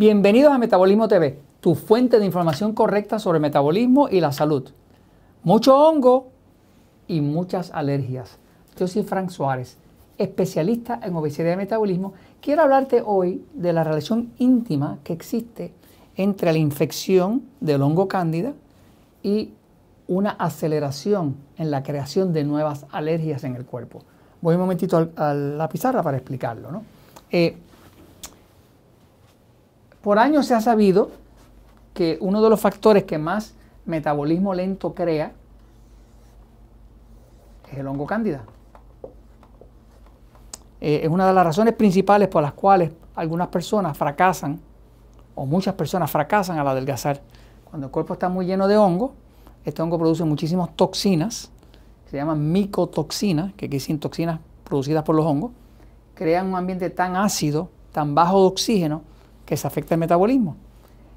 [0.00, 4.70] Bienvenidos a Metabolismo TV, tu fuente de información correcta sobre metabolismo y la salud.
[5.42, 6.28] Mucho hongo
[7.06, 8.38] y muchas alergias.
[8.78, 9.76] Yo soy Frank Suárez,
[10.16, 12.14] especialista en obesidad y metabolismo.
[12.40, 15.74] Quiero hablarte hoy de la relación íntima que existe
[16.16, 18.54] entre la infección del hongo cándida
[19.22, 19.52] y
[20.08, 24.02] una aceleración en la creación de nuevas alergias en el cuerpo.
[24.40, 26.72] Voy un momentito a la pizarra para explicarlo.
[26.72, 26.84] ¿no?
[27.30, 27.54] Eh,
[30.02, 31.10] por años se ha sabido
[31.94, 33.54] que uno de los factores que más
[33.84, 35.32] metabolismo lento crea
[37.70, 38.42] es el hongo cándida.
[40.80, 44.60] Eh, es una de las razones principales por las cuales algunas personas fracasan,
[45.34, 47.20] o muchas personas fracasan al adelgazar.
[47.68, 49.14] Cuando el cuerpo está muy lleno de hongo,
[49.64, 51.50] este hongo produce muchísimas toxinas,
[52.10, 55.52] se llaman micotoxinas, que quieren toxinas producidas por los hongos,
[56.14, 59.02] crean un ambiente tan ácido, tan bajo de oxígeno,
[59.50, 60.54] que se afecta el metabolismo.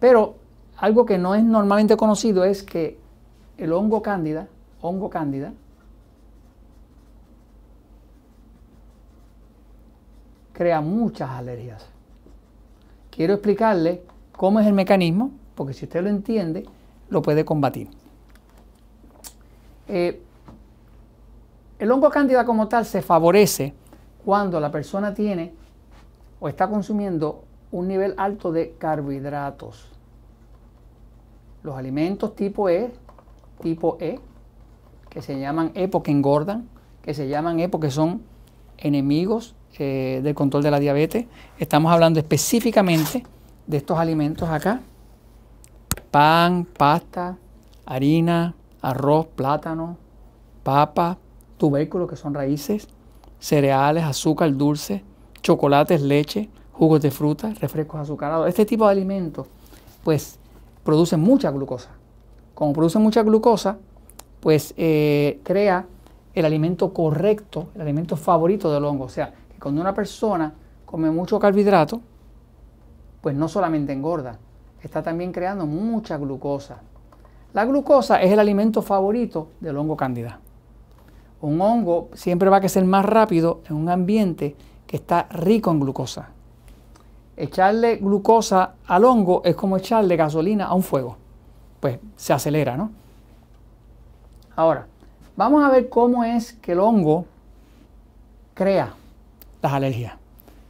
[0.00, 0.36] Pero
[0.78, 2.98] algo que no es normalmente conocido es que
[3.58, 4.48] el hongo cándida,
[4.80, 5.52] hongo cándida,
[10.54, 11.86] crea muchas alergias.
[13.10, 14.02] Quiero explicarle
[14.32, 16.64] cómo es el mecanismo, porque si usted lo entiende,
[17.10, 17.90] lo puede combatir.
[19.86, 20.22] Eh,
[21.78, 23.74] el hongo cándida como tal se favorece
[24.24, 25.52] cuando la persona tiene
[26.40, 29.88] o está consumiendo un nivel alto de carbohidratos.
[31.64, 32.92] Los alimentos tipo E,
[33.60, 34.20] tipo E,
[35.10, 36.68] que se llaman E porque engordan,
[37.02, 38.22] que se llaman E porque son
[38.78, 41.26] enemigos eh, del control de la diabetes.
[41.58, 43.24] Estamos hablando específicamente
[43.66, 44.80] de estos alimentos acá.
[46.12, 47.38] Pan, pasta,
[47.86, 49.96] harina, arroz, plátano,
[50.62, 51.18] papa,
[51.58, 52.86] tubérculos que son raíces,
[53.40, 55.02] cereales, azúcar dulce,
[55.42, 58.48] chocolates, leche, jugos de fruta, refrescos azucarados.
[58.48, 59.46] Este tipo de alimentos,
[60.02, 60.38] pues,
[60.82, 61.90] producen mucha glucosa.
[62.54, 63.78] Como producen mucha glucosa,
[64.40, 65.86] pues eh, crea
[66.34, 69.04] el alimento correcto, el alimento favorito del hongo.
[69.04, 70.52] O sea, que cuando una persona
[70.84, 72.00] come mucho carbohidrato,
[73.20, 74.38] pues no solamente engorda,
[74.82, 76.82] está también creando mucha glucosa.
[77.54, 80.40] La glucosa es el alimento favorito del hongo cándida.
[81.40, 85.80] Un hongo siempre va a crecer más rápido en un ambiente que está rico en
[85.80, 86.30] glucosa
[87.36, 91.16] echarle glucosa al hongo es como echarle gasolina a un fuego.
[91.80, 92.90] Pues se acelera, ¿no?
[94.56, 94.86] Ahora,
[95.36, 97.26] vamos a ver cómo es que el hongo
[98.54, 98.94] crea
[99.62, 100.14] las alergias.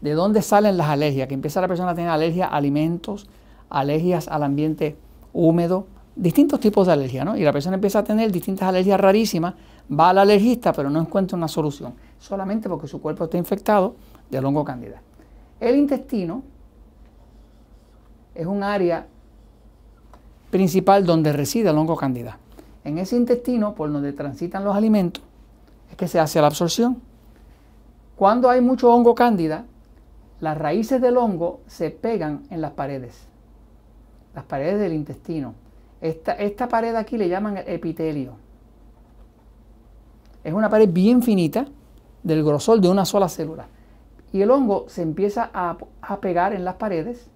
[0.00, 1.28] ¿De dónde salen las alergias?
[1.28, 3.28] Que empieza la persona a tener alergia a alimentos,
[3.70, 4.96] alergias al ambiente
[5.32, 5.86] húmedo,
[6.16, 7.36] distintos tipos de alergias, ¿no?
[7.36, 9.54] Y la persona empieza a tener distintas alergias rarísimas,
[9.91, 13.96] va al alergista, pero no encuentra una solución, solamente porque su cuerpo está infectado
[14.31, 15.02] del hongo cándida.
[15.60, 16.42] El intestino
[18.34, 19.06] es un área
[20.50, 22.39] principal donde reside el hongo cándida.
[22.84, 25.22] En ese intestino, por donde transitan los alimentos,
[25.91, 27.00] es que se hace la absorción.
[28.17, 29.65] Cuando hay mucho hongo cándida,
[30.41, 33.27] las raíces del hongo se pegan en las paredes,
[34.34, 35.55] las paredes del intestino.
[36.00, 38.33] Esta, esta pared aquí le llaman epitelio.
[40.43, 41.67] Es una pared bien finita
[42.23, 43.67] del grosor de una sola célula.
[44.33, 47.28] Y el hongo se empieza a, a pegar en las paredes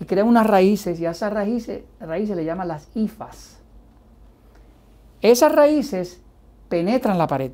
[0.00, 3.58] y crea unas raíces y a esas raíces, raíces le llaman las hifas.
[5.20, 6.22] Esas raíces
[6.70, 7.52] penetran la pared.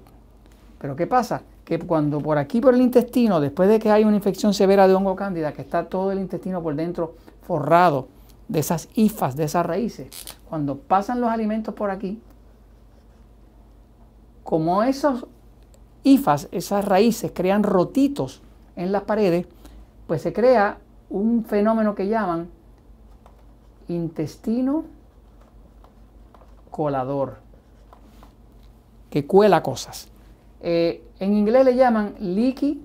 [0.79, 1.43] Pero ¿qué pasa?
[1.65, 4.95] Que cuando por aquí, por el intestino, después de que hay una infección severa de
[4.95, 8.09] hongo cándida, que está todo el intestino por dentro forrado
[8.47, 10.09] de esas hifas, de esas raíces,
[10.49, 12.21] cuando pasan los alimentos por aquí,
[14.45, 15.27] como esos
[16.05, 18.43] hifas, esas raíces crean rotitos
[18.77, 19.49] en las paredes,
[20.07, 20.79] pues se crea
[21.11, 22.49] un fenómeno que llaman
[23.89, 24.85] intestino
[26.71, 27.39] colador,
[29.11, 30.09] que cuela cosas.
[30.61, 32.83] Eh, en inglés le llaman leaky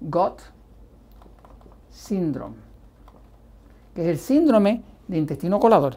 [0.00, 0.40] gut
[1.90, 2.56] syndrome,
[3.94, 5.96] que es el síndrome de intestino colador.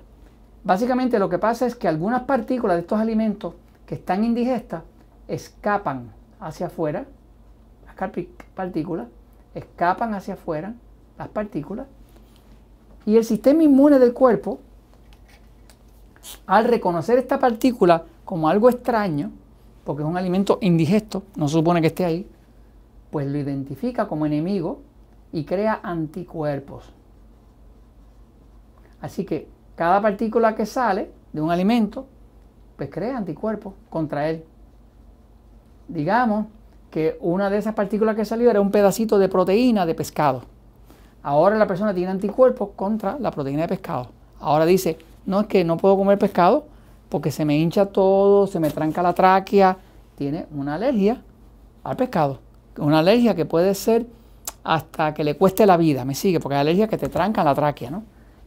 [0.64, 3.54] Básicamente lo que pasa es que algunas partículas de estos alimentos
[3.86, 4.84] que están indigestas
[5.28, 7.06] escapan hacia afuera,
[7.86, 8.12] las
[8.56, 9.08] partículas,
[9.54, 10.74] escapan hacia afuera
[11.18, 11.88] las partículas
[13.06, 14.60] y el sistema inmune del cuerpo,
[16.46, 19.32] al reconocer esta partícula como algo extraño,
[19.84, 22.28] porque es un alimento indigesto, no se supone que esté ahí,
[23.10, 24.82] pues lo identifica como enemigo
[25.32, 26.94] y crea anticuerpos.
[29.02, 32.06] Así que cada partícula que sale de un alimento,
[32.78, 34.46] pues crea anticuerpos contra él.
[35.88, 36.46] Digamos
[36.92, 40.44] que una de esas partículas que salió era un pedacito de proteína de pescado.
[41.24, 44.10] Ahora la persona tiene anticuerpos contra la proteína de pescado.
[44.40, 46.66] Ahora dice, no es que no puedo comer pescado
[47.10, 49.78] porque se me hincha todo, se me tranca la tráquea.
[50.16, 51.22] Tiene una alergia
[51.84, 52.40] al pescado.
[52.78, 54.06] Una alergia que puede ser
[54.64, 57.56] hasta que le cueste la vida, me sigue, porque hay alergias que te trancan la
[57.56, 58.04] tráquea, ¿no?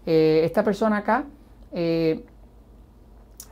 [0.07, 1.25] Eh, esta persona acá,
[1.73, 2.25] eh,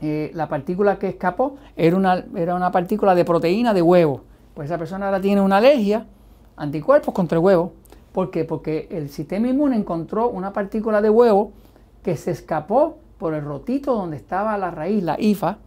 [0.01, 4.21] eh, la partícula que escapó era una, era una partícula de proteína de huevo.
[4.53, 6.05] Pues esa persona ahora tiene una alergia,
[6.55, 7.73] anticuerpos contra el huevo.
[8.11, 8.45] ¿Por qué?
[8.45, 11.51] Porque el sistema inmune encontró una partícula de huevo
[12.03, 15.57] que se escapó por el rotito donde estaba la raíz, la IFA,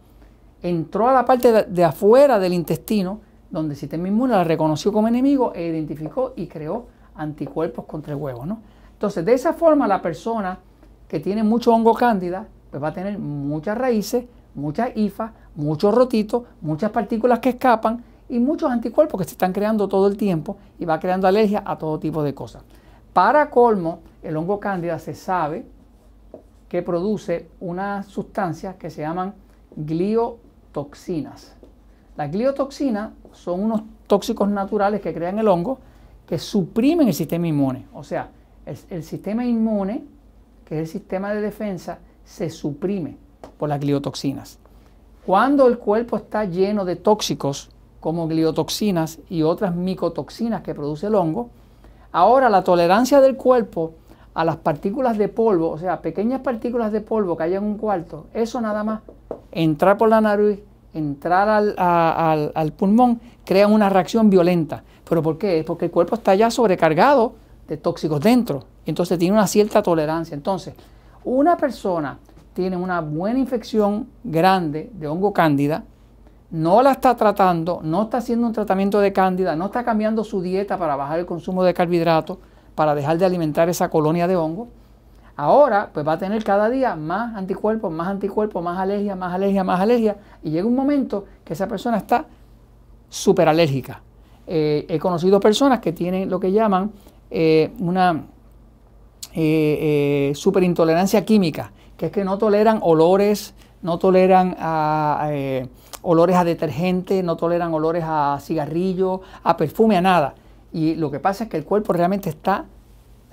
[0.61, 3.19] entró a la parte de, afuera del intestino,
[3.49, 8.19] donde el sistema inmune la reconoció como enemigo e identificó y creó anticuerpos contra el
[8.19, 8.45] huevo.
[8.45, 8.59] ¿no?
[8.93, 10.59] Entonces, de esa forma, la persona
[11.07, 14.25] que tiene mucho hongo cándida, pues va a tener muchas raíces,
[14.55, 19.87] muchas IFA, muchos rotitos, muchas partículas que escapan y muchos anticuerpos que se están creando
[19.87, 22.63] todo el tiempo y va creando alergia a todo tipo de cosas.
[23.13, 25.65] Para colmo, el hongo cándida se sabe
[26.69, 29.33] que produce una sustancia que se llaman
[29.75, 31.55] gliotoxinas.
[32.17, 35.79] Las gliotoxinas son unos tóxicos naturales que crean el hongo
[36.27, 37.85] que suprimen el sistema inmune.
[37.93, 38.29] O sea,
[38.65, 40.03] el, sistema inmune,
[40.65, 43.15] que es el sistema de defensa, se suprime
[43.57, 44.59] por las gliotoxinas.
[45.25, 47.69] Cuando el cuerpo está lleno de tóxicos
[48.07, 51.49] como gliotoxinas y otras micotoxinas que produce el hongo,
[52.13, 53.95] ahora la tolerancia del cuerpo
[54.33, 57.77] a las partículas de polvo, o sea, pequeñas partículas de polvo que hay en un
[57.77, 59.01] cuarto, eso nada más,
[59.51, 60.61] entrar por la nariz,
[60.93, 64.85] entrar al, pulmón, crea una reacción violenta.
[65.09, 65.65] ¿Pero por qué?
[65.67, 67.33] Porque el cuerpo está ya sobrecargado
[67.67, 70.33] de tóxicos dentro, entonces tiene una cierta tolerancia.
[70.33, 70.75] Entonces,
[71.25, 72.19] una persona
[72.53, 75.83] tiene una buena infección grande de hongo cándida,
[76.49, 80.41] no la está tratando, no está haciendo un tratamiento de cándida, no está cambiando su
[80.41, 82.37] dieta para bajar el consumo de carbohidratos,
[82.75, 84.69] para dejar de alimentar esa colonia de hongo,
[85.35, 89.63] ahora pues va a tener cada día más anticuerpos, más anticuerpos, más alergia, más alergia,
[89.63, 92.25] más alergia, y llega un momento que esa persona está
[93.09, 94.01] súper alérgica.
[94.45, 96.91] Eh, he conocido personas que tienen lo que llaman
[97.29, 98.23] eh, una
[99.33, 104.55] eh, super intolerancia química, que es que no toleran olores, no toleran
[106.01, 110.35] olores a detergente, no toleran olores a cigarrillo, a perfume, a nada.
[110.71, 112.65] Y lo que pasa es que el cuerpo realmente está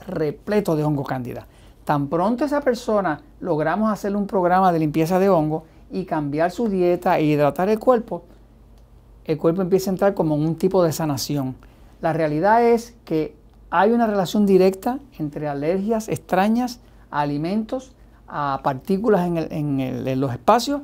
[0.06, 1.46] repleto de hongo cándida.
[1.85, 6.69] Tan pronto esa persona logramos hacerle un programa de limpieza de hongo y cambiar su
[6.69, 8.25] dieta e hidratar el cuerpo,
[9.25, 11.56] el cuerpo empieza a entrar como un tipo de sanación.
[12.00, 13.35] La realidad es que
[13.70, 16.81] hay una relación directa entre alergias extrañas
[17.11, 17.93] a alimentos,
[18.29, 20.82] a partículas en, en los espacios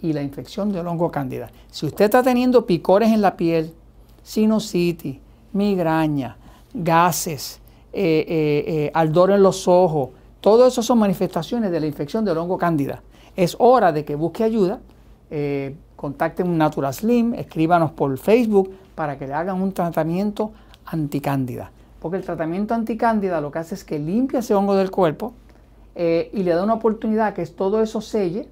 [0.00, 1.50] y la infección del hongo cándida.
[1.70, 3.74] Si usted está teniendo picores en la piel,
[4.22, 5.18] sinusitis,
[5.52, 6.36] migraña,
[6.72, 7.60] gases,
[7.92, 12.38] eh, eh, eh, ardor en los ojos, todo eso son manifestaciones de la infección del
[12.38, 13.02] hongo cándida.
[13.36, 14.80] Es hora de que busque ayuda,
[15.96, 20.52] contacten un Natural Slim, escríbanos por Facebook para que le hagan un tratamiento
[20.86, 21.70] anticándida.
[22.00, 25.34] Porque el tratamiento anticándida lo que hace es que limpia ese hongo del cuerpo
[26.32, 28.48] y le da una oportunidad que es todo eso selle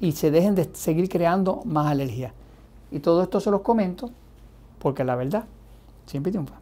[0.00, 2.32] y se dejen de seguir creando más alergias.
[2.90, 4.10] Y todo esto se los comento
[4.78, 5.44] porque la verdad
[6.06, 6.54] siempre triunfa.